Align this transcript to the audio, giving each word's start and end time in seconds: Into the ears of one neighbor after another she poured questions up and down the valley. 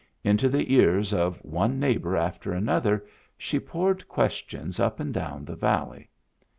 Into 0.23 0.49
the 0.49 0.73
ears 0.73 1.13
of 1.13 1.37
one 1.45 1.79
neighbor 1.79 2.17
after 2.17 2.51
another 2.53 3.05
she 3.37 3.59
poured 3.59 4.07
questions 4.07 4.79
up 4.79 4.99
and 4.99 5.13
down 5.13 5.45
the 5.45 5.55
valley. 5.55 6.09